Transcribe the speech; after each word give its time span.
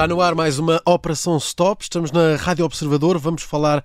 Está 0.00 0.08
no 0.08 0.22
ar 0.22 0.34
mais 0.34 0.58
uma 0.58 0.80
Operação 0.86 1.36
Stop. 1.36 1.82
Estamos 1.82 2.10
na 2.10 2.34
Rádio 2.36 2.64
Observador. 2.64 3.18
Vamos 3.18 3.42
falar 3.42 3.84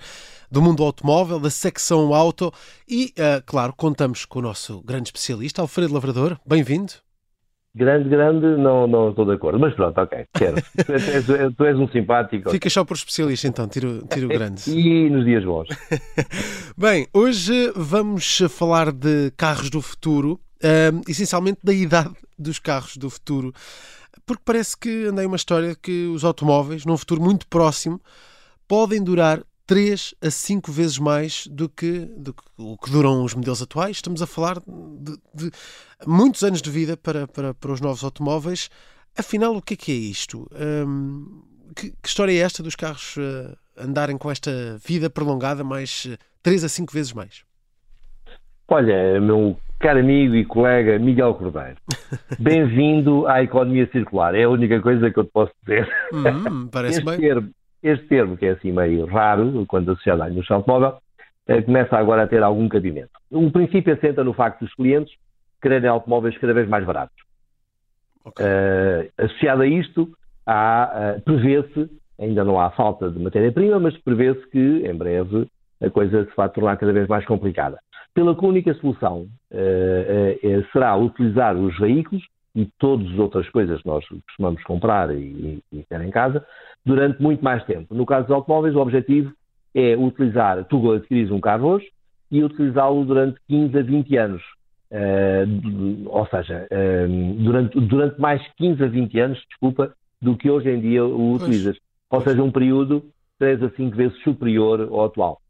do 0.49 0.61
mundo 0.61 0.81
automóvel, 0.81 1.41
da 1.41 1.49
secção 1.49 2.13
auto 2.13 2.53
e, 2.87 3.13
uh, 3.17 3.43
claro, 3.45 3.73
contamos 3.75 4.23
com 4.23 4.39
o 4.39 4.41
nosso 4.41 4.81
grande 4.81 5.09
especialista, 5.09 5.61
Alfredo 5.61 5.93
Lavrador. 5.93 6.39
Bem-vindo. 6.47 6.93
Grande, 7.75 8.07
grande, 8.07 8.45
não, 8.55 8.87
não 8.87 9.09
estou 9.09 9.25
de 9.25 9.33
acordo. 9.33 9.59
Mas 9.59 9.73
pronto, 9.73 9.99
ok, 9.99 10.25
quero. 10.33 10.55
tu, 10.85 10.93
és, 10.93 11.53
tu 11.53 11.65
és 11.65 11.77
um 11.77 11.89
simpático. 11.89 12.49
Fica 12.49 12.69
só 12.69 12.85
por 12.85 12.95
especialista 12.95 13.49
então, 13.49 13.67
tiro, 13.67 14.07
tiro 14.07 14.29
grande. 14.31 14.71
e 14.71 15.09
nos 15.09 15.25
dias 15.25 15.43
bons. 15.43 15.67
Bem, 16.77 17.09
hoje 17.13 17.73
vamos 17.75 18.41
falar 18.51 18.93
de 18.93 19.31
carros 19.35 19.69
do 19.69 19.81
futuro, 19.81 20.39
uh, 20.63 21.01
essencialmente 21.09 21.59
da 21.61 21.73
idade 21.73 22.15
dos 22.39 22.57
carros 22.57 22.95
do 22.95 23.09
futuro 23.09 23.53
porque 24.25 24.41
parece 24.43 24.75
que 24.77 25.05
andei 25.05 25.25
uma 25.25 25.35
história 25.35 25.75
que 25.75 26.07
os 26.07 26.23
automóveis, 26.23 26.85
num 26.85 26.97
futuro 26.97 27.21
muito 27.21 27.47
próximo, 27.47 28.01
podem 28.67 29.03
durar 29.03 29.43
3 29.67 30.15
a 30.21 30.29
5 30.29 30.71
vezes 30.71 30.99
mais 30.99 31.47
do 31.47 31.67
que, 31.67 31.99
do 32.17 32.33
que 32.33 32.43
o 32.57 32.77
que 32.77 32.91
duram 32.91 33.23
os 33.23 33.33
modelos 33.33 33.61
atuais. 33.61 33.97
Estamos 33.97 34.21
a 34.21 34.27
falar 34.27 34.59
de, 34.59 35.17
de 35.33 35.51
muitos 36.05 36.43
anos 36.43 36.61
de 36.61 36.69
vida 36.69 36.95
para, 36.95 37.27
para, 37.27 37.53
para, 37.53 37.71
os 37.71 37.81
novos 37.81 38.03
automóveis. 38.03 38.69
Afinal, 39.17 39.55
o 39.55 39.61
que 39.61 39.73
é 39.73 39.77
que 39.77 39.91
é 39.91 39.95
isto? 39.95 40.47
Hum, 40.53 41.43
que, 41.75 41.89
que, 41.89 42.07
história 42.07 42.31
é 42.31 42.37
esta 42.37 42.61
dos 42.61 42.75
carros 42.75 43.15
uh, 43.17 43.57
andarem 43.77 44.17
com 44.17 44.29
esta 44.29 44.77
vida 44.85 45.09
prolongada 45.09 45.63
mais 45.63 46.05
uh, 46.05 46.17
3 46.43 46.63
a 46.63 46.69
5 46.69 46.93
vezes 46.93 47.13
mais? 47.13 47.43
Olha, 48.67 49.19
meu 49.19 49.57
caro 49.79 49.99
amigo 49.99 50.35
e 50.35 50.45
colega 50.45 50.97
Miguel 50.99 51.33
Cordeiro, 51.35 51.77
bem-vindo 52.39 53.27
à 53.27 53.43
economia 53.43 53.87
circular. 53.91 54.35
É 54.35 54.43
a 54.43 54.49
única 54.49 54.79
coisa 54.81 55.11
que 55.11 55.19
eu 55.19 55.23
te 55.23 55.31
posso 55.31 55.51
dizer. 55.61 55.89
Hum, 56.13 56.67
parece 56.71 56.99
este 56.99 57.05
bem. 57.05 57.19
Termo, 57.19 57.49
este 57.83 58.07
termo, 58.07 58.37
que 58.37 58.45
é 58.45 58.51
assim 58.51 58.71
meio 58.71 59.05
raro, 59.05 59.65
quando 59.67 59.91
associado 59.91 60.23
à 60.23 60.29
indústria 60.29 60.55
automóvel, 60.55 60.97
eh, 61.47 61.61
começa 61.61 61.97
agora 61.97 62.23
a 62.23 62.27
ter 62.27 62.41
algum 62.41 62.67
cabimento. 62.67 63.11
O 63.29 63.51
princípio 63.51 63.93
assenta 63.93 64.23
no 64.23 64.33
facto 64.33 64.61
dos 64.61 64.73
clientes 64.73 65.13
quererem 65.61 65.89
automóveis 65.89 66.37
cada 66.37 66.53
vez 66.53 66.67
mais 66.67 66.85
baratos. 66.85 67.15
Okay. 68.23 68.45
Uh, 68.45 69.23
associado 69.23 69.61
a 69.61 69.67
isto, 69.67 70.03
uh, 70.47 71.21
prevê-se, 71.21 71.89
ainda 72.19 72.43
não 72.43 72.59
há 72.59 72.71
falta 72.71 73.09
de 73.09 73.19
matéria-prima, 73.19 73.79
mas 73.79 73.95
prevê-se 73.99 74.47
que, 74.49 74.57
em 74.59 74.95
breve, 74.95 75.47
a 75.81 75.89
coisa 75.89 76.25
se 76.25 76.35
vai 76.35 76.49
tornar 76.49 76.77
cada 76.77 76.91
vez 76.91 77.07
mais 77.07 77.25
complicada 77.25 77.79
pela 78.15 78.33
que 78.33 78.45
a 78.45 78.47
única 78.47 78.73
solução 78.75 79.27
uh, 79.51 80.47
uh, 80.47 80.65
será 80.71 80.95
utilizar 80.95 81.55
os 81.55 81.77
veículos 81.77 82.23
e 82.55 82.65
todas 82.79 83.11
as 83.11 83.19
outras 83.19 83.49
coisas 83.49 83.81
que 83.81 83.87
nós 83.87 84.07
costumamos 84.07 84.63
comprar 84.63 85.13
e, 85.13 85.61
e, 85.71 85.83
ter 85.83 85.99
em 85.99 86.09
casa 86.09 86.43
durante 86.85 87.21
muito 87.21 87.43
mais 87.43 87.61
tempo. 87.65 87.93
No 87.93 88.05
caso 88.05 88.27
dos 88.27 88.35
automóveis, 88.35 88.73
o 88.73 88.79
objetivo 88.79 89.33
é 89.75 89.97
utilizar, 89.97 90.63
tu 90.63 90.93
adquires 90.93 91.29
um 91.29 91.41
carro 91.41 91.67
hoje 91.67 91.87
e 92.31 92.41
utilizá-lo 92.41 93.03
durante 93.03 93.37
15 93.49 93.77
a 93.77 93.83
20 93.83 94.17
anos. 94.17 94.41
Uh, 94.89 96.07
ou 96.07 96.25
seja, 96.27 96.69
durante, 97.39 97.77
durante 97.81 98.21
mais 98.21 98.41
15 98.55 98.81
a 98.81 98.87
20 98.87 99.19
anos, 99.19 99.43
desculpa, 99.49 99.93
do 100.21 100.37
que 100.37 100.49
hoje 100.49 100.69
em 100.69 100.79
dia 100.79 101.03
o 101.03 101.33
utilizas. 101.33 101.77
Ou 102.09 102.21
seja, 102.21 102.41
um 102.41 102.51
período 102.51 103.03
3 103.39 103.63
a 103.63 103.69
5 103.71 103.97
vezes 103.97 104.17
superior 104.23 104.87
ao 104.89 105.03
atual. 105.03 105.41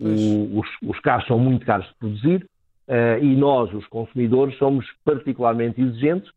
O, 0.00 0.60
os, 0.60 0.68
os, 0.82 1.00
carros 1.00 1.26
são 1.26 1.38
muito 1.38 1.66
caros 1.66 1.86
de 1.86 1.94
produzir 1.98 2.46
uh, 2.88 3.22
e 3.22 3.34
nós, 3.34 3.72
os 3.74 3.86
consumidores, 3.88 4.56
somos 4.58 4.86
particularmente 5.04 5.80
exigentes 5.80 6.30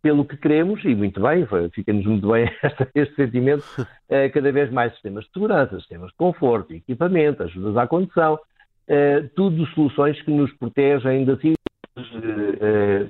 pelo 0.00 0.24
que 0.24 0.36
queremos, 0.36 0.84
e 0.84 0.94
muito 0.94 1.20
bem, 1.20 1.46
fica-nos 1.72 2.06
muito 2.06 2.28
bem 2.30 2.44
este, 2.62 2.88
este 2.94 3.14
sentimento, 3.16 3.64
uh, 3.80 3.86
cada 4.32 4.52
vez 4.52 4.70
mais 4.70 4.92
sistemas 4.92 5.24
de 5.24 5.32
segurança, 5.32 5.76
sistemas 5.78 6.10
de 6.10 6.16
conforto, 6.16 6.72
equipamento, 6.72 7.42
ajudas 7.42 7.76
à 7.76 7.86
condução, 7.86 8.34
uh, 8.34 9.28
tudo 9.34 9.66
soluções 9.68 10.20
que 10.22 10.30
nos 10.30 10.52
protegem 10.54 11.24
da 11.24 11.36
si, 11.38 11.54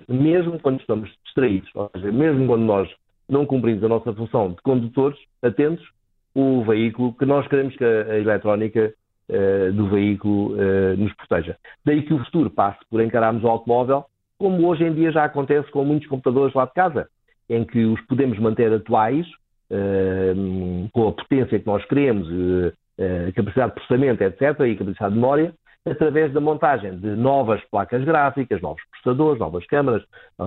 mesmo 0.09 0.59
quando 0.59 0.81
estamos 0.81 1.11
distraídos, 1.25 1.69
ou 1.75 1.91
seja, 1.95 2.11
mesmo 2.11 2.47
quando 2.47 2.63
nós 2.63 2.89
não 3.29 3.45
cumprimos 3.45 3.85
a 3.85 3.89
nossa 3.89 4.13
função 4.15 4.53
de 4.53 4.63
condutores 4.63 5.19
atentos, 5.43 5.87
o 6.35 6.65
veículo 6.65 7.13
que 7.13 7.27
nós 7.27 7.47
queremos 7.49 7.77
que 7.77 7.85
a, 7.85 8.13
a 8.13 8.19
eletrónica 8.19 8.95
uh, 9.29 9.73
do 9.73 9.89
veículo 9.89 10.55
uh, 10.55 10.97
nos 10.97 11.13
proteja. 11.15 11.57
Daí 11.85 12.03
que 12.03 12.15
o 12.15 12.25
futuro 12.25 12.51
passe 12.51 12.79
por 12.91 13.01
encararmos 13.01 13.45
o 13.45 13.49
automóvel, 13.49 14.05
como 14.39 14.67
hoje 14.67 14.85
em 14.85 14.95
dia 14.95 15.11
já 15.11 15.25
acontece 15.25 15.71
com 15.71 15.85
muitos 15.85 16.09
computadores 16.09 16.55
lá 16.55 16.65
de 16.65 16.73
casa, 16.73 17.09
em 17.49 17.65
que 17.65 17.85
os 17.85 18.01
podemos 18.03 18.39
manter 18.39 18.73
atuais, 18.73 19.27
uh, 19.71 20.89
com 20.93 21.09
a 21.09 21.13
potência 21.13 21.59
que 21.59 21.67
nós 21.67 21.85
queremos, 21.87 22.29
capacidade 23.35 23.75
de 23.75 23.75
processamento, 23.75 24.25
etc., 24.25 24.61
e 24.67 24.75
capacidade 24.75 25.15
de 25.15 25.21
memória, 25.21 25.55
através 25.87 26.33
da 26.33 26.41
montagem 26.41 26.99
de 26.99 27.15
novas 27.15 27.63
placas 27.71 28.05
gráficas, 28.05 28.61
novos 28.61 28.83
processadores, 28.91 29.39
novas 29.39 29.65
câmaras, 29.67 30.03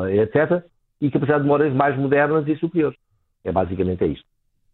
etc., 0.10 0.62
e 1.00 1.10
capacidade 1.10 1.44
de 1.44 1.48
memórias 1.48 1.74
mais 1.74 1.98
modernas 1.98 2.46
e 2.48 2.58
superiores. 2.58 2.98
É 3.44 3.54
basicamente 3.54 4.06
isto. 4.06 4.26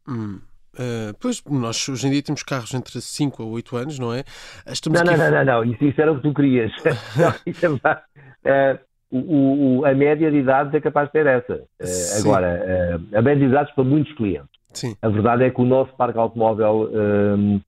Hum. 0.07 0.39
Uh, 0.77 1.11
pois, 1.19 1.43
nós 1.49 1.89
hoje 1.89 2.07
em 2.07 2.11
dia 2.11 2.21
temos 2.21 2.43
carros 2.43 2.71
entre 2.73 3.01
5 3.01 3.41
a 3.41 3.45
8 3.47 3.77
anos, 3.77 3.99
não 3.99 4.13
é? 4.13 4.23
Estamos 4.67 5.01
não, 5.01 5.11
aqui... 5.11 5.19
não, 5.19 5.31
não, 5.31 5.45
não, 5.45 5.63
Isso, 5.63 5.83
isso, 5.83 5.99
era 5.99 6.11
o 6.11 6.17
que 6.17 6.21
tu 6.21 6.33
querias. 6.35 6.71
uh, 6.85 8.79
o, 9.09 9.79
o, 9.79 9.85
a 9.85 9.93
média 9.95 10.29
de 10.29 10.38
idades 10.38 10.73
é 10.73 10.79
capaz 10.79 11.07
de 11.07 11.13
ter 11.13 11.25
essa. 11.25 11.55
Uh, 11.55 12.19
agora, 12.19 13.01
a 13.13 13.21
média 13.21 13.47
de 13.47 13.51
idades 13.51 13.73
para 13.73 13.83
muitos 13.83 14.13
clientes. 14.15 14.49
Sim. 14.71 14.95
A 15.01 15.09
verdade 15.09 15.45
é 15.45 15.49
que 15.49 15.59
o 15.59 15.65
nosso 15.65 15.91
parque 15.95 16.19
automóvel 16.19 16.91
um, 16.94 17.59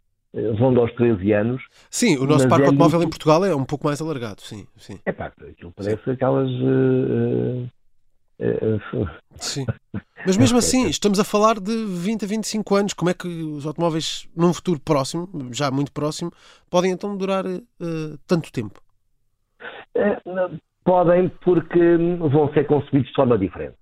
ronda 0.59 0.81
aos 0.81 0.93
13 0.93 1.31
anos. 1.31 1.63
Sim, 1.89 2.17
o 2.17 2.27
nosso 2.27 2.47
parque 2.47 2.65
é 2.65 2.67
automóvel 2.67 2.99
muito... 2.99 3.07
em 3.07 3.09
Portugal 3.09 3.43
é 3.45 3.55
um 3.55 3.65
pouco 3.65 3.87
mais 3.87 3.99
alargado, 3.99 4.41
sim. 4.41 4.67
sim. 4.77 4.99
É 5.03 5.11
pá, 5.11 5.31
aquilo 5.49 5.73
parece 5.75 6.03
sim. 6.03 6.11
aquelas. 6.11 6.49
Sim. 9.39 9.65
Mas 10.25 10.37
mesmo 10.37 10.57
assim, 10.57 10.89
estamos 10.89 11.19
a 11.19 11.23
falar 11.23 11.59
de 11.59 11.85
20 11.85 12.25
a 12.25 12.27
25 12.27 12.75
anos. 12.75 12.93
Como 12.93 13.09
é 13.09 13.13
que 13.13 13.27
os 13.27 13.65
automóveis, 13.65 14.27
num 14.35 14.53
futuro 14.53 14.79
próximo, 14.79 15.27
já 15.51 15.71
muito 15.71 15.91
próximo, 15.91 16.31
podem 16.69 16.91
então 16.91 17.15
durar 17.17 17.45
uh, 17.45 18.17
tanto 18.27 18.51
tempo? 18.51 18.81
É, 19.95 20.17
podem, 20.83 21.29
porque 21.43 21.97
vão 22.19 22.51
ser 22.53 22.65
concebidos 22.65 23.09
de 23.09 23.15
forma 23.15 23.37
diferente. 23.37 23.75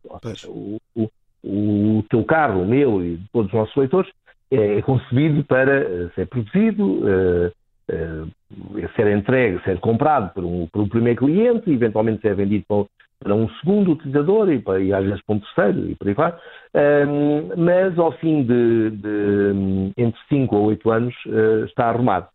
O, 0.48 0.78
o, 0.96 1.09
o, 1.44 2.03
teu 2.09 2.24
carro, 2.24 2.62
o 2.62 2.68
meu 2.68 3.04
e 3.04 3.19
todos 3.31 3.48
os 3.48 3.58
nossos 3.58 3.75
leitores, 3.75 4.12
é 4.52 4.81
concebido 4.81 5.44
para 5.44 5.81
eh, 5.81 6.09
ser 6.16 6.25
produzido, 6.28 6.86
uh, 6.86 7.52
uh, 7.92 8.90
ser 8.96 9.08
entregue, 9.08 9.62
ser 9.64 9.78
comprado 9.80 10.34
por 10.34 10.44
um, 10.46 10.68
por 10.68 10.81
um 10.81 10.88
primeiro 10.88 11.19
cliente, 11.19 11.69
eventualmente 11.69 12.22
ser 12.22 12.34
vendido 12.34 12.64
para, 12.68 12.86
para 13.19 13.33
um 13.33 13.50
segundo 13.59 13.91
utilizador 13.91 14.51
e, 14.51 14.59
para, 14.59 14.79
e 14.79 14.94
às 14.94 15.03
vezes 15.03 15.22
para 15.25 15.35
um 15.35 15.39
terceiro 15.39 15.89
e 15.89 15.95
por 15.95 16.07
aí 16.07 16.13
vai. 16.13 16.33
Um, 16.75 17.50
mas 17.57 17.97
ao 17.97 18.11
fim 18.13 18.44
de, 18.44 18.91
de, 18.91 19.94
entre 19.97 20.19
5 20.29 20.55
a 20.55 20.59
8 20.59 20.91
anos 20.91 21.16
uh, 21.25 21.66
está 21.66 21.89
arrumado. 21.89 22.27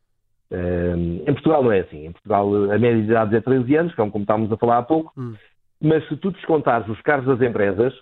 Um, 0.51 1.23
em 1.27 1.33
Portugal 1.33 1.63
não 1.63 1.73
é 1.73 1.81
assim. 1.81 2.07
Em 2.07 2.13
Portugal 2.13 2.49
a 2.71 2.79
média 2.79 3.03
de 3.03 3.11
idade 3.11 3.37
é 3.37 3.41
13 3.41 3.77
anos, 3.77 3.95
como 3.95 4.19
estávamos 4.19 4.53
a 4.53 4.57
falar 4.57 4.79
há 4.79 4.83
pouco, 4.83 5.13
hum. 5.17 5.35
mas 5.81 6.07
se 6.09 6.17
tu 6.17 6.31
descontares 6.31 6.89
os 6.89 7.01
carros 7.03 7.27
das 7.27 7.41
empresas, 7.41 7.95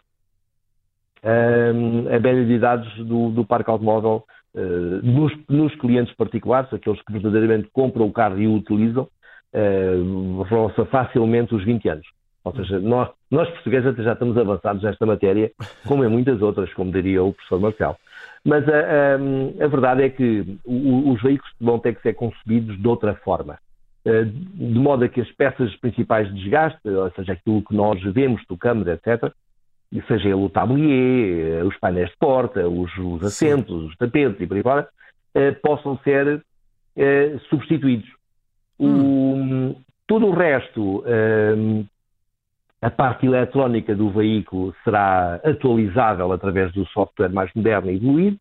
um, 1.23 2.09
a 2.09 2.19
média 2.19 2.45
de 2.45 2.53
idades 2.53 2.97
do, 3.07 3.31
do 3.31 3.45
parque 3.45 3.71
automóvel 3.71 4.25
uh, 4.55 5.07
nos, 5.07 5.33
nos, 5.49 5.75
clientes 5.77 6.15
particulares, 6.17 6.73
aqueles 6.73 7.01
que 7.03 7.13
verdadeiramente 7.13 7.69
compram 7.73 8.07
o 8.07 8.13
carro 8.13 8.39
e 8.41 8.47
o 8.47 8.55
utilizam, 8.55 9.07
uh, 9.55 10.43
roça 10.45 10.87
facilmente 10.87 11.55
os 11.55 11.63
20 11.63 11.89
anos. 11.91 12.07
Ou 12.45 12.55
seja, 12.55 12.79
nós, 12.79 13.11
nós 13.31 13.49
portugueses 13.51 13.89
até 13.89 14.03
já 14.03 14.13
estamos 14.15 14.37
avançados 14.37 14.83
nesta 14.83 15.05
matéria, 15.05 15.51
como 15.87 16.05
em 16.05 16.09
muitas 16.09 16.41
outras, 16.41 16.73
como 16.73 16.91
diria 16.91 17.23
o 17.23 17.33
professor 17.33 17.61
Marcelo. 17.61 17.97
Mas 18.45 18.67
a, 18.69 18.77
a, 18.77 19.65
a 19.65 19.69
verdade 19.69 20.03
é 20.03 20.09
que 20.09 20.59
os 20.65 21.23
veículos 21.23 21.53
vão 21.61 21.79
ter 21.79 21.95
que 21.95 22.03
ser 22.03 22.15
concebidos 22.15 22.81
de 22.81 22.89
outra 22.89 23.15
forma. 23.17 23.59
Eh, 24.05 24.25
de 24.25 24.79
modo 24.79 25.05
a 25.05 25.09
que 25.09 25.21
as 25.21 25.31
peças 25.33 25.75
principais 25.77 26.27
de 26.29 26.43
desgaste, 26.43 26.89
ou 26.89 27.11
seja, 27.11 27.35
aquilo 27.35 27.63
que 27.63 27.75
nós 27.75 28.03
vemos, 28.03 28.45
tocamos, 28.47 28.87
etc., 28.87 29.31
seja 30.07 30.29
ele 30.29 30.35
o 30.35 30.49
tablier, 30.49 31.61
eh, 31.61 31.65
os 31.65 31.77
painéis 31.77 32.09
de 32.11 32.17
porta, 32.17 32.67
os, 32.67 32.91
os 32.97 33.23
assentos, 33.23 33.81
Sim. 33.83 33.87
os 33.89 33.97
tapetes 33.97 34.41
e 34.41 34.47
por 34.47 34.57
aí 34.57 34.63
fora, 34.63 34.89
eh, 35.35 35.53
possam 35.53 35.99
ser 35.99 36.43
substituídos. 37.49 38.09
Hum. 38.79 39.71
O, 39.71 39.77
todo 40.07 40.27
o 40.27 40.35
resto 40.35 41.03
a 42.83 42.91
parte 42.91 43.27
eletrónica 43.27 43.95
do 43.95 44.11
veículo 44.11 44.75
será 44.85 45.41
atualizável 45.45 46.33
através 46.33 46.73
do 46.73 46.87
software 46.87 47.29
mais 47.29 47.51
moderno 47.55 47.91
e 47.91 47.97
evoluído. 47.97 48.39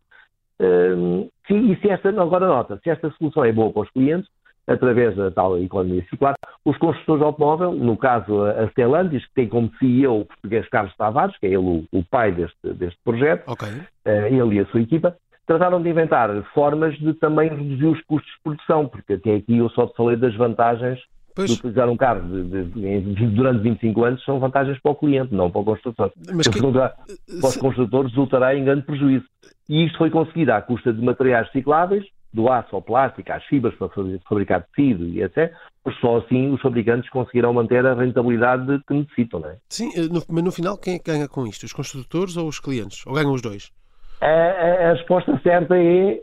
Um, 0.61 1.29
e 1.49 1.75
se 1.77 1.89
esta, 1.89 2.09
agora 2.09 2.47
nota, 2.47 2.79
se 2.83 2.89
esta 2.89 3.09
solução 3.11 3.43
é 3.43 3.51
boa 3.51 3.71
para 3.71 3.81
os 3.83 3.89
clientes, 3.91 4.29
através 4.67 5.15
da 5.15 5.31
tal 5.31 5.57
economia 5.57 6.05
circular. 6.09 6.35
Os 6.63 6.77
construtores 6.77 7.21
de 7.21 7.25
automóvel, 7.25 7.73
no 7.73 7.97
caso 7.97 8.43
a 8.45 8.67
Stellantis, 8.67 9.25
que 9.25 9.33
tem 9.33 9.49
como 9.49 9.71
CEO 9.79 10.21
o 10.21 10.25
português 10.25 10.69
Carlos 10.69 10.95
Tavares, 10.95 11.35
que 11.37 11.47
é 11.47 11.49
ele 11.49 11.57
o, 11.57 11.85
o 11.91 12.03
pai 12.03 12.31
deste, 12.31 12.73
deste 12.73 12.99
projeto, 13.03 13.49
okay. 13.49 13.69
ele 14.05 14.55
e 14.55 14.59
a 14.59 14.65
sua 14.67 14.81
equipa, 14.81 15.15
trataram 15.47 15.81
de 15.81 15.89
inventar 15.89 16.29
formas 16.53 16.95
de 16.99 17.13
também 17.15 17.49
reduzir 17.49 17.87
os 17.87 18.01
custos 18.03 18.31
de 18.31 18.43
produção, 18.43 18.87
porque 18.87 19.13
até 19.13 19.35
aqui 19.35 19.57
eu 19.57 19.69
só 19.69 19.87
te 19.87 19.95
falei 19.97 20.15
das 20.15 20.35
vantagens 20.35 20.99
Pois. 21.39 21.51
de 21.51 21.57
utilizar 21.57 21.89
um 21.89 21.97
carro 21.97 22.21
de, 22.21 22.63
de, 22.65 23.01
de, 23.01 23.27
durante 23.27 23.61
25 23.61 24.03
anos 24.03 24.23
são 24.23 24.39
vantagens 24.39 24.79
para 24.81 24.91
o 24.91 24.95
cliente, 24.95 25.33
não 25.33 25.49
para 25.49 25.61
o 25.61 25.65
construtor. 25.65 26.11
Mas 26.33 26.47
que... 26.47 26.59
para 26.61 27.49
os 27.49 27.57
construtores 27.57 28.11
resultará 28.11 28.55
em 28.55 28.65
grande 28.65 28.83
prejuízo. 28.83 29.25
E 29.67 29.85
isto 29.85 29.97
foi 29.97 30.09
conseguido 30.09 30.51
à 30.51 30.61
custa 30.61 30.91
de 30.91 31.01
materiais 31.01 31.47
recicláveis, 31.47 32.05
do 32.33 32.49
aço 32.49 32.75
ao 32.75 32.81
plástico, 32.81 33.31
às 33.31 33.43
fibras 33.45 33.73
para 33.75 33.89
fabricar 34.27 34.65
tecido 34.67 35.05
e 35.05 35.23
etc. 35.23 35.51
Só 35.99 36.17
assim 36.17 36.51
os 36.51 36.61
fabricantes 36.61 37.09
conseguirão 37.09 37.53
manter 37.53 37.85
a 37.85 37.95
rentabilidade 37.95 38.81
que 38.87 38.93
necessitam, 38.93 39.39
não 39.39 39.49
é? 39.49 39.57
Sim, 39.69 39.89
eh, 39.95 40.07
mas 40.29 40.43
no 40.43 40.51
final 40.51 40.77
quem 40.77 40.95
é 40.95 40.99
que 40.99 41.11
ganha 41.11 41.27
com 41.27 41.47
isto? 41.47 41.63
Os 41.63 41.73
construtores 41.73 42.37
ou 42.37 42.47
os 42.47 42.59
clientes? 42.59 43.05
Ou 43.07 43.13
ganham 43.13 43.33
os 43.33 43.41
dois? 43.41 43.71
A, 44.21 44.25
a, 44.25 44.89
a, 44.89 44.93
resposta 44.93 45.39
certa 45.41 45.77
é 45.77 46.21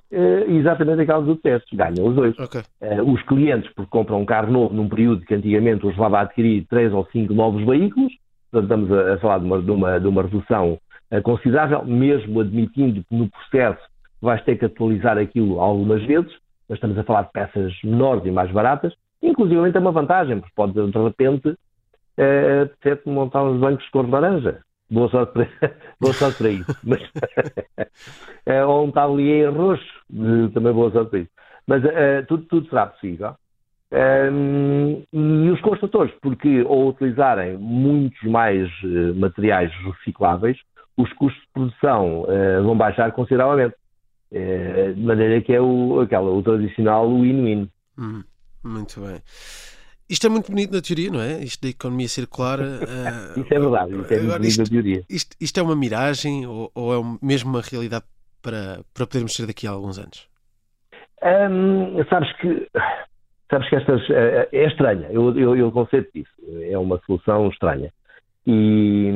exatamente 0.48 1.02
aquela 1.02 1.22
do 1.22 1.36
teste. 1.36 1.74
Ganham 1.74 2.06
os 2.06 2.14
dois. 2.14 2.38
Okay. 2.38 2.62
Os 3.04 3.22
clientes, 3.22 3.72
porque 3.74 3.90
compram 3.90 4.20
um 4.20 4.26
carro 4.26 4.52
novo 4.52 4.74
num 4.74 4.88
período 4.88 5.24
que 5.24 5.34
antigamente 5.34 5.86
os 5.86 5.94
levava 5.94 6.18
a 6.18 6.20
adquirir 6.22 6.66
três 6.68 6.92
ou 6.92 7.06
cinco 7.06 7.32
novos 7.32 7.64
veículos, 7.64 8.12
portanto 8.50 8.84
estamos 8.84 8.92
a, 8.92 9.18
falar 9.18 9.38
de 9.38 9.46
uma, 9.46 9.62
de 9.62 9.70
uma, 9.70 10.00
de 10.00 10.08
uma 10.08 10.22
redução 10.22 10.78
uh, 11.10 11.22
considerável, 11.22 11.84
mesmo 11.84 12.40
admitindo 12.40 13.02
que 13.08 13.14
no 13.14 13.30
processo 13.30 13.80
vais 14.20 14.42
ter 14.44 14.56
que 14.56 14.66
atualizar 14.66 15.16
aquilo 15.16 15.60
algumas 15.60 16.02
vezes, 16.04 16.32
mas 16.68 16.76
estamos 16.76 16.98
a 16.98 17.04
falar 17.04 17.22
de 17.22 17.32
peças 17.32 17.72
menores 17.82 18.24
e 18.26 18.30
mais 18.30 18.50
baratas, 18.50 18.92
inclusive 19.22 19.70
é 19.74 19.78
uma 19.78 19.92
vantagem, 19.92 20.38
porque 20.38 20.54
pode 20.54 20.72
de 20.72 20.98
repente 20.98 21.48
uh, 21.48 22.68
ter 22.82 23.02
que 23.02 23.08
montar 23.08 23.42
uns 23.42 23.58
bancos 23.58 23.84
de 23.84 23.90
cor 23.90 24.04
de 24.04 24.10
laranja 24.10 24.60
Boa 24.90 25.08
sorte 25.08 25.32
para, 25.32 25.48
boa 26.00 26.12
sorte 26.12 26.38
para 26.38 26.50
isso. 26.50 26.76
Mas, 26.84 27.02
é, 28.46 28.64
ou 28.64 28.86
um 28.86 28.90
tablier 28.92 29.52
roxo, 29.52 29.84
também 30.54 30.72
boa 30.72 30.90
sorte 30.90 31.10
para 31.10 31.18
isso. 31.20 31.30
Mas 31.66 31.84
uh, 31.84 32.26
tudo, 32.28 32.44
tudo 32.44 32.68
será 32.68 32.86
possível. 32.86 33.34
Um, 33.92 35.02
e 35.12 35.50
os 35.50 35.60
construtores, 35.60 36.12
porque 36.20 36.64
ao 36.66 36.88
utilizarem 36.88 37.56
muitos 37.56 38.22
mais 38.24 38.68
uh, 38.82 39.14
materiais 39.16 39.72
recicláveis, 39.84 40.58
os 40.96 41.12
custos 41.14 41.40
de 41.42 41.48
produção 41.52 42.22
uh, 42.22 42.62
vão 42.62 42.76
baixar 42.76 43.10
consideravelmente. 43.12 43.74
de 44.30 45.00
maneira 45.00 45.40
que 45.40 45.52
é 45.52 45.60
o, 45.60 46.00
aquela, 46.00 46.30
o 46.30 46.42
tradicional 46.42 47.08
win-win. 47.08 47.68
Hum, 47.98 48.22
muito 48.64 49.00
bem. 49.00 49.20
Isto 50.08 50.28
é 50.28 50.30
muito 50.30 50.50
bonito 50.50 50.72
na 50.72 50.80
teoria, 50.80 51.10
não 51.10 51.20
é? 51.20 51.40
Isto 51.42 51.62
da 51.62 51.68
economia 51.68 52.08
circular. 52.08 52.60
Uh, 52.60 53.40
isso 53.40 53.52
é 53.52 53.58
verdade, 53.58 53.90
isso 53.90 54.14
é 54.14 54.18
muito 54.18 54.32
bonito 54.32 54.44
isto, 54.44 54.58
na 54.60 54.66
teoria. 54.66 55.02
Isto, 55.10 55.36
isto, 55.40 55.60
é 55.60 55.62
uma 55.62 55.74
miragem 55.74 56.46
ou, 56.46 56.70
ou, 56.74 56.94
é 56.94 57.18
mesmo 57.20 57.50
uma 57.50 57.60
realidade 57.60 58.04
para, 58.40 58.80
para 58.94 59.06
podermos 59.06 59.34
ser 59.34 59.46
daqui 59.46 59.66
a 59.66 59.70
alguns 59.70 59.98
anos? 59.98 60.28
Sabes 62.08 62.32
que. 62.36 62.68
Sabes 63.50 63.68
que 63.68 63.76
estas. 63.76 64.10
É, 64.10 64.48
é 64.52 64.66
estranha, 64.66 65.08
eu, 65.10 65.36
eu, 65.36 65.56
eu 65.56 65.72
conceito 65.72 66.10
disso. 66.14 66.30
É 66.70 66.78
uma 66.78 67.00
solução 67.06 67.48
estranha. 67.48 67.92
E, 68.48 69.10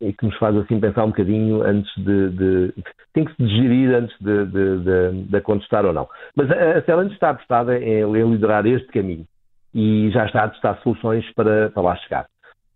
e, 0.00 0.12
que 0.12 0.26
nos 0.26 0.36
faz 0.36 0.56
assim 0.56 0.80
pensar 0.80 1.04
um 1.04 1.10
bocadinho 1.10 1.62
antes 1.62 1.92
de. 1.96 2.30
de 2.30 2.74
tem 3.12 3.24
que 3.24 3.34
se 3.36 3.42
digerir 3.44 3.94
antes 3.94 4.16
de, 4.18 4.46
de, 4.46 4.78
de, 4.80 5.22
de 5.30 5.40
contestar 5.42 5.86
ou 5.86 5.92
não. 5.92 6.08
Mas 6.34 6.50
a, 6.50 6.78
a 6.78 7.04
está 7.06 7.30
apostada 7.30 7.78
em, 7.78 8.00
em 8.00 8.30
liderar 8.32 8.66
este 8.66 8.88
caminho 8.88 9.24
e 9.74 10.10
já 10.10 10.26
está 10.26 10.44
a 10.44 10.48
testar 10.48 10.78
soluções 10.82 11.28
para, 11.34 11.70
para 11.70 11.82
lá 11.82 11.96
chegar. 11.96 12.26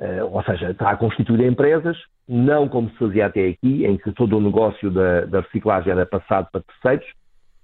Uh, 0.01 0.25
ou 0.33 0.43
seja, 0.45 0.71
está 0.71 0.91
a 0.91 0.97
constituir 0.97 1.47
empresas, 1.47 1.97
não 2.29 2.69
como 2.69 2.89
se 2.91 2.99
fazia 2.99 3.27
até 3.27 3.49
aqui, 3.49 3.85
em 3.85 3.97
que 3.97 4.13
todo 4.13 4.37
o 4.37 4.41
negócio 4.41 4.91
da, 4.91 5.23
da 5.23 5.41
reciclagem 5.41 5.93
era 5.93 6.07
passado 6.07 6.49
para 6.53 6.63
terceiros, 6.63 7.07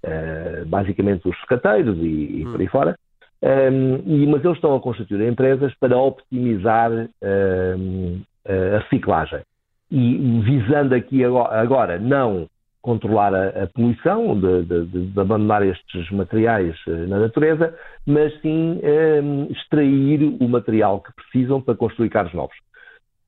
uh, 0.05 0.65
basicamente 0.65 1.27
os 1.27 1.39
secateiros 1.41 1.97
e, 1.97 2.39
e 2.39 2.45
hum. 2.45 2.51
por 2.51 2.61
aí 2.61 2.67
fora, 2.67 2.95
um, 3.41 3.47
ehm, 3.47 4.01
e, 4.05 4.27
mas 4.27 4.43
eles 4.43 4.57
estão 4.57 4.75
a 4.75 4.81
constituir 4.81 5.29
empresas 5.29 5.73
para 5.79 5.97
optimizar 5.97 6.91
um, 6.91 7.07
ehm, 7.21 8.21
a 8.75 8.79
reciclagem. 8.79 9.41
E 9.91 10.41
visando 10.41 10.95
aqui 10.95 11.23
agora, 11.23 11.61
agora 11.61 11.99
não 11.99 12.47
controlar 12.85 13.33
a, 13.33 13.63
a 13.63 13.67
poluição, 13.67 14.39
de, 14.39 14.61
de, 14.65 15.07
de, 15.07 15.19
abandonar 15.19 15.65
estes 15.65 16.11
materiais 16.11 16.75
uh, 16.85 17.07
na 17.07 17.19
natureza, 17.19 17.75
mas 18.05 18.31
sim 18.41 18.79
um, 18.79 18.79
ehm, 18.83 19.51
extrair 19.51 20.21
o 20.39 20.47
material 20.47 21.01
que 21.01 21.11
precisam 21.13 21.59
para 21.59 21.73
construir 21.73 22.11
carros 22.11 22.31
novos. 22.35 22.55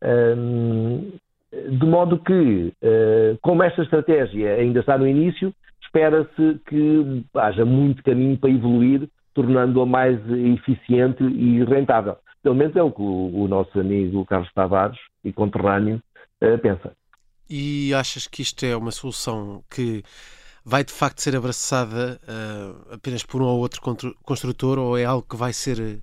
Um, 0.04 1.09
ehm, 1.51 1.77
de 1.80 1.86
modo 1.88 2.19
que, 2.19 2.71
uh, 2.83 3.38
como 3.42 3.63
esta 3.63 3.81
estratégia 3.81 4.54
ainda 4.54 4.81
está 4.81 4.95
no 4.95 5.07
início, 5.07 5.51
espera-se 5.81 6.62
que 6.68 7.24
haja 7.36 7.65
muito 7.65 8.04
caminho 8.04 8.38
para 8.38 8.51
evoluir, 8.51 9.09
tornando-a 9.33 9.88
mais 9.88 10.19
eficiente 10.30 11.24
e 11.24 11.63
rentável. 11.63 12.18
Pelo 12.44 12.54
menos 12.54 12.75
é 12.75 12.83
o 12.83 12.92
que 12.92 13.01
o, 13.01 13.44
o 13.44 13.48
nosso 13.48 13.80
amigo 13.80 14.24
Carlos 14.25 14.54
Tavares 14.54 15.00
e 15.25 15.33
conterrâneo 15.33 16.00
uh. 16.44 16.92
E 17.50 17.94
achas 17.94 18.28
que 18.28 18.42
isto 18.42 18.66
é 18.66 18.76
uma 18.76 18.92
solução 18.92 19.64
que 19.70 20.04
vai 20.68 20.84
de 20.84 20.92
facto 20.92 21.22
ser 21.22 21.34
abraçada 21.34 22.20
uh, 22.24 22.96
apenas 22.96 23.24
por 23.24 23.42
um 23.42 23.46
ou 23.46 23.60
outro 23.60 23.82
construtor 24.24 24.78
ou 24.78 24.98
é 24.98 25.06
algo 25.06 25.26
que 25.26 25.38
vai 25.38 25.54
ser 25.54 25.80
eh, 25.80 26.00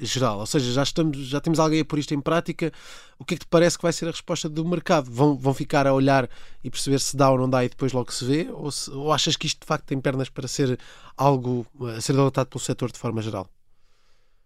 geral? 0.00 0.40
Ou 0.40 0.46
seja, 0.46 0.72
já, 0.72 0.82
estamos, 0.82 1.16
já 1.18 1.40
temos 1.40 1.60
alguém 1.60 1.80
a 1.82 1.84
pôr 1.84 2.00
isto 2.00 2.12
em 2.14 2.20
prática. 2.20 2.72
O 3.16 3.24
que 3.24 3.34
é 3.34 3.36
que 3.36 3.44
te 3.44 3.48
parece 3.48 3.78
que 3.78 3.82
vai 3.82 3.92
ser 3.92 4.06
a 4.06 4.10
resposta 4.10 4.48
do 4.48 4.64
mercado? 4.64 5.08
Vão, 5.08 5.36
vão 5.36 5.54
ficar 5.54 5.86
a 5.86 5.94
olhar 5.94 6.28
e 6.64 6.68
perceber 6.68 6.98
se 6.98 7.16
dá 7.16 7.30
ou 7.30 7.38
não 7.38 7.48
dá 7.48 7.64
e 7.64 7.68
depois 7.68 7.92
logo 7.92 8.12
se 8.12 8.24
vê? 8.24 8.50
Ou, 8.50 8.72
se, 8.72 8.90
ou 8.90 9.12
achas 9.12 9.36
que 9.36 9.46
isto 9.46 9.60
de 9.60 9.66
facto 9.66 9.86
tem 9.86 10.00
pernas 10.00 10.28
para 10.28 10.48
ser 10.48 10.76
algo 11.16 11.64
a 11.96 12.00
ser 12.00 12.14
adotado 12.14 12.48
pelo 12.48 12.60
setor 12.60 12.90
de 12.90 12.98
forma 12.98 13.22
geral? 13.22 13.46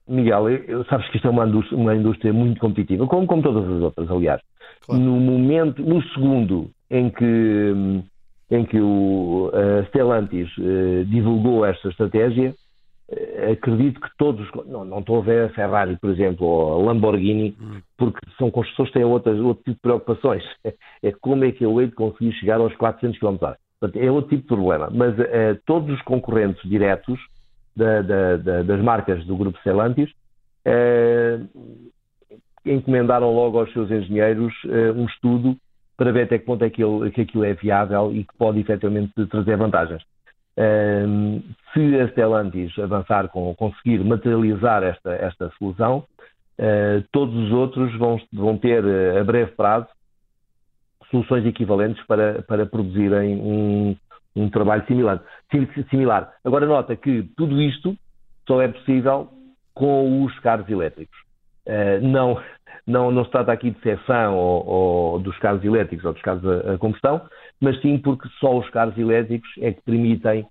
Miguel, 0.06 0.44
sabes 0.90 1.08
que 1.10 1.16
isto 1.16 1.28
é 1.28 1.30
uma 1.30 1.46
indústria, 1.46 1.78
uma 1.78 1.94
indústria 1.94 2.32
muito 2.32 2.60
competitiva, 2.60 3.06
como, 3.06 3.26
como 3.26 3.42
todas 3.42 3.64
as 3.64 3.82
outras, 3.82 4.10
aliás. 4.10 4.40
Claro. 4.84 5.00
No 5.00 5.12
momento, 5.20 5.82
no 5.82 6.02
segundo 6.08 6.70
em 6.90 7.08
que, 7.08 8.02
em 8.50 8.64
que 8.64 8.80
o 8.80 9.50
uh, 9.52 9.84
Stellantis 9.88 10.50
uh, 10.58 11.04
divulgou 11.06 11.64
esta 11.64 11.88
estratégia, 11.88 12.54
uh, 13.08 13.52
acredito 13.52 14.00
que 14.00 14.08
todos, 14.18 14.46
não, 14.66 14.84
não 14.84 14.98
estou 14.98 15.18
a 15.18 15.22
ver 15.22 15.44
a 15.46 15.48
Ferrari, 15.50 15.96
por 15.96 16.10
exemplo, 16.10 16.46
ou 16.46 16.80
a 16.80 16.92
Lamborghini, 16.92 17.56
hum. 17.60 17.80
porque 17.96 18.20
são 18.36 18.50
construtores 18.50 18.92
que 18.92 18.98
têm 18.98 19.06
outras, 19.06 19.38
outro 19.38 19.64
tipo 19.64 19.76
de 19.76 19.82
preocupações. 19.82 20.44
É 21.04 21.10
como 21.20 21.44
é 21.44 21.50
que 21.50 21.64
eu 21.64 21.80
hei 21.80 21.88
de 21.88 21.94
conseguir 21.94 22.32
chegar 22.34 22.60
aos 22.60 22.76
400 22.76 23.18
km 23.18 23.44
h 23.44 23.56
É 23.96 24.08
outro 24.08 24.30
tipo 24.30 24.42
de 24.42 24.48
problema. 24.48 24.88
Mas 24.92 25.16
todos 25.66 25.92
os 25.92 26.00
concorrentes 26.02 26.62
diretos 26.62 27.18
da, 27.74 28.02
da, 28.02 28.36
da, 28.36 28.62
das 28.62 28.80
marcas 28.80 29.24
do 29.26 29.36
grupo 29.36 29.58
Stellantis 29.58 30.12
encomendaram 32.64 33.32
logo 33.32 33.58
aos 33.58 33.72
seus 33.72 33.90
engenheiros 33.90 34.52
uh, 34.64 34.92
um 34.94 35.06
estudo 35.06 35.56
para 35.96 36.12
ver 36.12 36.24
até 36.24 36.38
que 36.38 36.44
ponto 36.44 36.64
é 36.64 36.70
que, 36.70 36.82
ele, 36.82 37.10
que 37.10 37.20
aquilo 37.20 37.44
é 37.44 37.54
viável 37.54 38.12
e 38.12 38.24
que 38.24 38.34
pode 38.36 38.60
efetivamente 38.60 39.12
trazer 39.26 39.56
vantagens. 39.56 40.02
Um, 40.56 41.42
se 41.72 42.00
a 42.00 42.08
Stellantis 42.08 42.78
avançar 42.78 43.28
com 43.28 43.54
conseguir 43.54 44.04
materializar 44.04 44.82
esta, 44.82 45.12
esta 45.14 45.50
solução, 45.58 46.04
uh, 46.58 47.04
todos 47.10 47.34
os 47.34 47.52
outros 47.52 47.96
vão, 47.96 48.20
vão 48.32 48.58
ter 48.58 48.84
uh, 48.84 49.20
a 49.20 49.24
breve 49.24 49.52
prazo 49.52 49.88
soluções 51.10 51.46
equivalentes 51.46 52.04
para, 52.06 52.42
para 52.42 52.66
produzirem 52.66 53.36
um, 53.36 53.96
um 54.34 54.48
trabalho 54.48 54.84
similar, 54.86 55.22
similar. 55.90 56.32
Agora 56.42 56.66
nota 56.66 56.96
que 56.96 57.22
tudo 57.36 57.60
isto 57.60 57.96
só 58.46 58.60
é 58.60 58.68
possível 58.68 59.28
com 59.74 60.24
os 60.24 60.38
carros 60.40 60.68
elétricos. 60.68 61.16
Uh, 61.66 62.00
não, 62.02 62.40
não, 62.86 63.10
não 63.10 63.24
se 63.24 63.30
trata 63.30 63.52
aqui 63.52 63.70
de 63.70 63.96
fã 63.98 64.30
ou, 64.30 64.66
ou 64.66 65.18
dos 65.20 65.38
carros 65.38 65.64
elétricos 65.64 66.04
ou 66.04 66.12
dos 66.12 66.22
carros 66.22 66.44
a, 66.44 66.74
a, 66.74 66.78
combustão, 66.78 67.22
mas 67.60 67.80
sim 67.80 67.98
porque 67.98 68.28
só 68.40 68.58
os 68.58 68.68
carros 68.70 68.96
elétricos 68.98 69.48
é 69.60 69.72
que 69.72 69.80
permitem, 69.82 70.44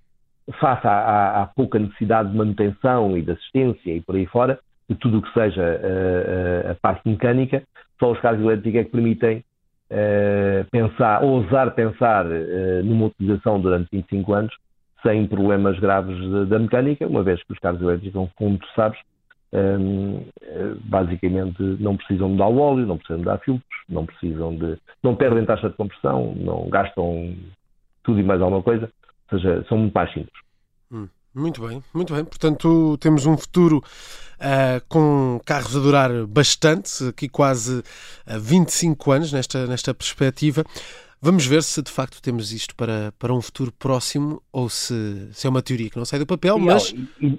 face 0.58 0.86
à, 0.86 1.42
à, 1.42 1.46
pouca 1.46 1.78
necessidade 1.78 2.30
de 2.30 2.36
manutenção 2.36 3.16
e 3.16 3.22
de 3.22 3.32
assistência 3.32 3.94
e 3.94 4.00
por 4.00 4.16
aí 4.16 4.26
fora, 4.26 4.58
de 4.88 4.96
tudo 4.96 5.18
o 5.18 5.22
que 5.22 5.32
seja 5.32 5.62
a, 5.62 6.68
a, 6.68 6.72
a 6.72 6.74
parte 6.76 7.08
mecânica, 7.08 7.62
só 7.98 8.10
os 8.10 8.20
carros 8.20 8.40
elétricos 8.40 8.80
é 8.80 8.84
que 8.84 8.90
permitem 8.90 9.44
uh, 9.90 10.64
pensar, 10.70 11.22
ousar 11.22 11.70
pensar 11.72 12.26
uh, 12.26 12.82
numa 12.84 13.06
utilização 13.06 13.60
durante 13.60 13.88
25 13.92 14.32
anos 14.32 14.54
sem 15.02 15.26
problemas 15.26 15.78
graves 15.78 16.16
da 16.48 16.58
mecânica, 16.58 17.06
uma 17.06 17.22
vez 17.22 17.42
que 17.42 17.52
os 17.52 17.58
carros 17.58 17.82
elétricos, 17.82 18.30
como 18.36 18.56
tu 18.56 18.66
sabes, 18.74 18.98
um, 19.52 20.24
basicamente 20.84 21.62
não 21.78 21.96
precisam 21.96 22.30
mudar 22.30 22.48
o 22.48 22.58
óleo, 22.58 22.86
não 22.86 22.96
precisam 22.96 23.18
mudar 23.18 23.38
filtros, 23.38 23.80
não 23.88 24.06
precisam 24.06 24.56
de. 24.56 24.78
não 25.02 25.14
perdem 25.14 25.44
taxa 25.44 25.68
de 25.68 25.76
compressão, 25.76 26.34
não 26.36 26.68
gastam 26.70 27.34
tudo 28.02 28.20
e 28.20 28.22
mais 28.22 28.40
alguma 28.40 28.62
coisa, 28.62 28.90
ou 29.30 29.38
seja, 29.38 29.64
são 29.68 29.78
muito 29.78 29.92
mais 29.92 30.12
simples. 30.12 30.42
Hum, 30.90 31.08
Muito 31.34 31.66
bem, 31.66 31.82
muito 31.94 32.14
bem. 32.14 32.24
Portanto, 32.24 32.96
temos 32.98 33.26
um 33.26 33.36
futuro 33.36 33.78
uh, 33.78 34.82
com 34.88 35.40
carros 35.44 35.76
a 35.76 35.80
durar 35.80 36.26
bastante, 36.26 37.08
aqui 37.08 37.28
quase 37.28 37.80
uh, 37.80 38.40
25 38.40 39.12
anos 39.12 39.32
nesta, 39.32 39.66
nesta 39.66 39.94
perspectiva. 39.94 40.64
Vamos 41.24 41.46
ver 41.46 41.62
se 41.62 41.80
de 41.80 41.88
facto 41.88 42.20
temos 42.20 42.52
isto 42.52 42.74
para, 42.74 43.12
para 43.16 43.32
um 43.32 43.40
futuro 43.40 43.72
próximo 43.78 44.42
ou 44.52 44.68
se, 44.68 45.28
se 45.30 45.46
é 45.46 45.50
uma 45.50 45.62
teoria 45.62 45.88
que 45.88 45.96
não 45.96 46.04
sai 46.04 46.18
do 46.18 46.26
papel, 46.26 46.58
mas... 46.58 46.92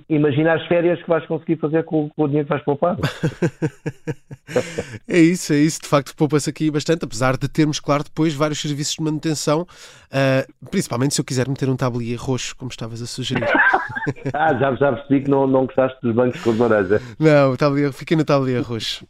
Imagina 0.08 0.54
as 0.54 0.66
férias 0.68 1.02
que 1.02 1.10
vais 1.10 1.26
conseguir 1.26 1.58
fazer 1.58 1.84
com, 1.84 2.08
com 2.08 2.24
o 2.24 2.28
dinheiro 2.28 2.48
que 2.48 2.54
vais 2.54 2.64
poupar. 2.64 2.96
é 5.06 5.20
isso, 5.20 5.52
é 5.52 5.58
isso. 5.58 5.82
De 5.82 5.90
facto, 5.90 6.16
poupa-se 6.16 6.50
aqui 6.50 6.72
bastante, 6.72 7.04
apesar 7.04 7.36
de 7.36 7.50
termos, 7.50 7.82
claro, 7.82 8.06
depois 8.06 8.34
vários 8.34 8.62
serviços 8.62 8.96
de 8.96 9.04
manutenção, 9.04 9.64
uh, 9.64 10.70
principalmente 10.72 11.16
se 11.16 11.20
eu 11.20 11.26
quiser 11.26 11.50
meter 11.50 11.68
um 11.68 11.76
tablier 11.76 12.18
roxo, 12.18 12.56
como 12.56 12.72
estavas 12.72 13.02
a 13.02 13.06
sugerir. 13.06 13.44
ah, 14.34 14.54
já, 14.54 14.74
já 14.76 14.94
percebi 14.94 15.26
que 15.26 15.30
não, 15.30 15.46
não 15.46 15.66
gostaste 15.66 15.98
dos 16.02 16.16
bancos 16.16 16.42
com 16.42 16.52
laranja. 16.52 17.02
Não, 17.20 17.52
o 17.52 17.58
tablier, 17.58 17.92
fiquei 17.92 18.16
no 18.16 18.24
tablier 18.24 18.64
roxo. 18.64 19.06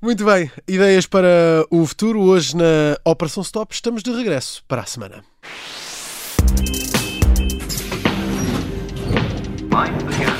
Muito 0.00 0.24
bem, 0.24 0.50
ideias 0.66 1.06
para 1.06 1.64
o 1.70 1.86
futuro. 1.86 2.20
Hoje 2.20 2.56
na 2.56 2.96
Operação 3.04 3.42
Stop 3.42 3.74
estamos 3.74 4.02
de 4.02 4.10
regresso 4.10 4.62
para 4.66 4.82
a 4.82 4.86
semana. 4.86 5.24
Mind 9.70 10.39